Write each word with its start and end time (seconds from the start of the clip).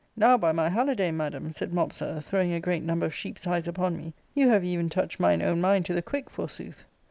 *Now, 0.17 0.35
by 0.35 0.51
my 0.51 0.67
hallidame, 0.71 1.13
madam,' 1.13 1.53
said 1.53 1.71
Mopsa, 1.71 2.23
throwing 2.23 2.51
a 2.53 2.59
great 2.59 2.81
number 2.81 3.05
of 3.05 3.13
sheep's 3.13 3.45
eyes 3.45 3.67
upon 3.67 3.95
me, 3.97 4.15
^'fo^ 4.35 4.47
have 4.47 4.63
even 4.63 4.89
touched 4.89 5.19
mine 5.19 5.43
own 5.43 5.61
mind 5.61 5.85
to 5.85 5.93
the 5.93 6.01
quick, 6.01 6.27
forsooth.' 6.27 6.85